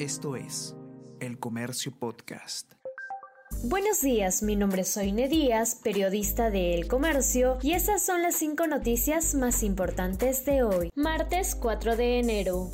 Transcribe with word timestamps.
Esto 0.00 0.34
es 0.34 0.74
El 1.20 1.38
Comercio 1.38 1.92
Podcast. 1.92 2.72
Buenos 3.64 4.00
días, 4.00 4.42
mi 4.42 4.56
nombre 4.56 4.80
es 4.80 4.88
Soine 4.88 5.28
Díaz, 5.28 5.74
periodista 5.74 6.48
de 6.48 6.72
El 6.72 6.88
Comercio, 6.88 7.58
y 7.60 7.72
esas 7.72 8.00
son 8.00 8.22
las 8.22 8.36
cinco 8.36 8.66
noticias 8.66 9.34
más 9.34 9.62
importantes 9.62 10.46
de 10.46 10.62
hoy, 10.62 10.90
martes 10.94 11.54
4 11.54 11.96
de 11.96 12.18
enero. 12.18 12.70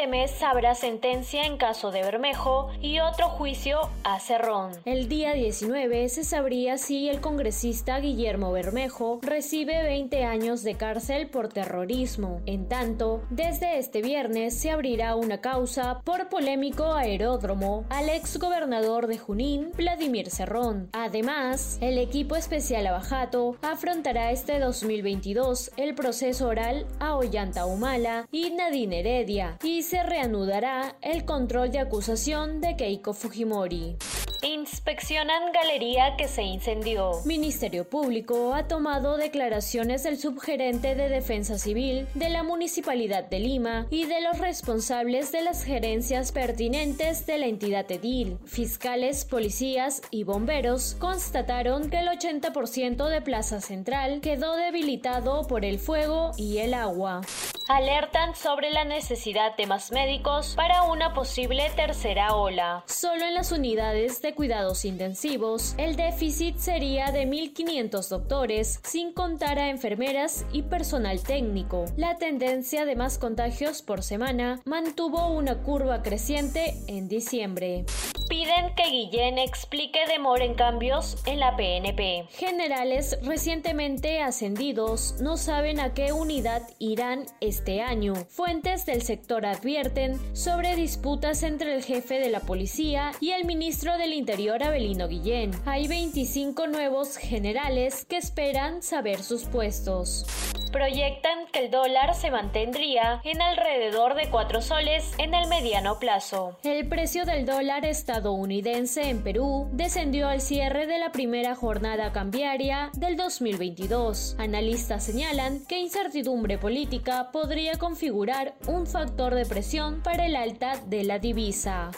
Este 0.00 0.10
mes 0.10 0.42
habrá 0.42 0.74
sentencia 0.74 1.42
en 1.44 1.58
caso 1.58 1.90
de 1.90 2.00
Bermejo 2.00 2.70
y 2.80 3.00
otro 3.00 3.28
juicio 3.28 3.90
a 4.02 4.18
Cerrón. 4.18 4.72
El 4.86 5.10
día 5.10 5.34
19 5.34 6.08
se 6.08 6.24
sabría 6.24 6.78
si 6.78 7.10
el 7.10 7.20
congresista 7.20 8.00
Guillermo 8.00 8.50
Bermejo 8.50 9.18
recibe 9.20 9.82
20 9.82 10.24
años 10.24 10.62
de 10.62 10.74
cárcel 10.76 11.28
por 11.28 11.50
terrorismo. 11.50 12.40
En 12.46 12.66
tanto, 12.66 13.20
desde 13.28 13.76
este 13.76 14.00
viernes 14.00 14.58
se 14.58 14.70
abrirá 14.70 15.16
una 15.16 15.42
causa 15.42 16.00
por 16.02 16.30
polémico 16.30 16.94
aeródromo 16.94 17.84
al 17.90 18.08
ex 18.08 18.38
gobernador 18.38 19.06
de 19.06 19.18
Junín, 19.18 19.70
Vladimir 19.76 20.30
Cerrón. 20.30 20.88
Además, 20.94 21.76
el 21.82 21.98
equipo 21.98 22.36
especial 22.36 22.86
Abajato 22.86 23.58
afrontará 23.60 24.32
este 24.32 24.60
2022 24.60 25.72
el 25.76 25.94
proceso 25.94 26.48
oral 26.48 26.86
a 27.00 27.16
Ollanta 27.16 27.66
Humala 27.66 28.26
y 28.32 28.48
Nadine 28.48 29.00
Heredia 29.00 29.58
y 29.62 29.89
se 29.90 30.04
reanudará 30.04 30.94
el 31.02 31.24
control 31.24 31.72
de 31.72 31.80
acusación 31.80 32.60
de 32.60 32.76
Keiko 32.76 33.12
Fujimori. 33.12 33.96
Inspeccionan 34.40 35.50
galería 35.52 36.16
que 36.16 36.28
se 36.28 36.42
incendió. 36.42 37.14
Ministerio 37.24 37.88
Público 37.90 38.54
ha 38.54 38.68
tomado 38.68 39.16
declaraciones 39.16 40.04
del 40.04 40.16
subgerente 40.16 40.94
de 40.94 41.08
Defensa 41.08 41.58
Civil 41.58 42.06
de 42.14 42.28
la 42.28 42.44
Municipalidad 42.44 43.24
de 43.24 43.40
Lima 43.40 43.88
y 43.90 44.06
de 44.06 44.20
los 44.20 44.38
responsables 44.38 45.32
de 45.32 45.42
las 45.42 45.64
gerencias 45.64 46.30
pertinentes 46.30 47.26
de 47.26 47.38
la 47.38 47.46
entidad 47.46 47.90
edil. 47.90 48.38
Fiscales, 48.44 49.24
policías 49.24 50.02
y 50.12 50.22
bomberos 50.22 50.94
constataron 51.00 51.90
que 51.90 51.98
el 51.98 52.06
80% 52.06 53.08
de 53.08 53.22
Plaza 53.22 53.60
Central 53.60 54.20
quedó 54.20 54.54
debilitado 54.54 55.48
por 55.48 55.64
el 55.64 55.80
fuego 55.80 56.30
y 56.36 56.58
el 56.58 56.74
agua 56.74 57.22
alertan 57.70 58.34
sobre 58.34 58.70
la 58.70 58.84
necesidad 58.84 59.56
de 59.56 59.66
más 59.66 59.92
médicos 59.92 60.54
para 60.56 60.82
una 60.82 61.14
posible 61.14 61.70
tercera 61.76 62.34
ola. 62.34 62.82
Solo 62.86 63.24
en 63.24 63.34
las 63.34 63.52
unidades 63.52 64.20
de 64.22 64.34
cuidados 64.34 64.84
intensivos, 64.84 65.74
el 65.78 65.94
déficit 65.94 66.56
sería 66.56 67.12
de 67.12 67.28
1.500 67.28 68.08
doctores, 68.08 68.80
sin 68.82 69.12
contar 69.12 69.60
a 69.60 69.70
enfermeras 69.70 70.44
y 70.52 70.62
personal 70.62 71.22
técnico. 71.22 71.84
La 71.96 72.18
tendencia 72.18 72.84
de 72.84 72.96
más 72.96 73.18
contagios 73.18 73.82
por 73.82 74.02
semana 74.02 74.60
mantuvo 74.64 75.28
una 75.28 75.62
curva 75.62 76.02
creciente 76.02 76.74
en 76.88 77.06
diciembre. 77.06 77.84
Piden 78.30 78.72
que 78.76 78.88
Guillén 78.88 79.38
explique 79.38 79.98
demora 80.06 80.44
en 80.44 80.54
cambios 80.54 81.16
en 81.26 81.40
la 81.40 81.56
PNP. 81.56 82.28
Generales 82.30 83.18
recientemente 83.24 84.22
ascendidos 84.22 85.16
no 85.20 85.36
saben 85.36 85.80
a 85.80 85.94
qué 85.94 86.12
unidad 86.12 86.62
irán 86.78 87.26
este 87.40 87.82
año. 87.82 88.14
Fuentes 88.28 88.86
del 88.86 89.02
sector 89.02 89.44
advierten 89.46 90.16
sobre 90.32 90.76
disputas 90.76 91.42
entre 91.42 91.74
el 91.74 91.82
jefe 91.82 92.20
de 92.20 92.30
la 92.30 92.38
policía 92.38 93.10
y 93.18 93.32
el 93.32 93.46
ministro 93.46 93.98
del 93.98 94.14
Interior 94.14 94.62
Abelino 94.62 95.08
Guillén. 95.08 95.50
Hay 95.66 95.88
25 95.88 96.68
nuevos 96.68 97.16
generales 97.16 98.04
que 98.04 98.16
esperan 98.16 98.80
saber 98.84 99.24
sus 99.24 99.46
puestos 99.46 100.24
proyectan 100.70 101.46
que 101.52 101.66
el 101.66 101.70
dólar 101.70 102.14
se 102.14 102.30
mantendría 102.30 103.20
en 103.24 103.42
alrededor 103.42 104.14
de 104.14 104.30
4 104.30 104.62
soles 104.62 105.12
en 105.18 105.34
el 105.34 105.48
mediano 105.48 105.98
plazo. 105.98 106.58
El 106.62 106.88
precio 106.88 107.24
del 107.24 107.44
dólar 107.44 107.84
estadounidense 107.84 109.08
en 109.08 109.22
Perú 109.22 109.68
descendió 109.72 110.28
al 110.28 110.40
cierre 110.40 110.86
de 110.86 110.98
la 110.98 111.12
primera 111.12 111.54
jornada 111.54 112.12
cambiaria 112.12 112.90
del 112.94 113.16
2022. 113.16 114.36
Analistas 114.38 115.04
señalan 115.04 115.64
que 115.66 115.78
incertidumbre 115.78 116.58
política 116.58 117.30
podría 117.32 117.78
configurar 117.78 118.54
un 118.66 118.86
factor 118.86 119.34
de 119.34 119.46
presión 119.46 120.02
para 120.02 120.26
el 120.26 120.36
alta 120.36 120.76
de 120.86 121.04
la 121.04 121.18
divisa. 121.18 121.90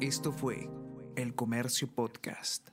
Esto 0.00 0.32
fue 0.32 0.68
El 1.16 1.34
Comercio 1.34 1.88
Podcast. 1.94 2.71